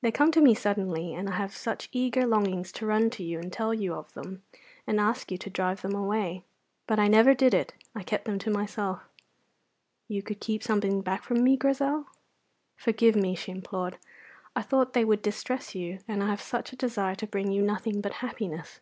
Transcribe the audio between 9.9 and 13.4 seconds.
"You could keep something back from me, Grizel?" "Forgive me,"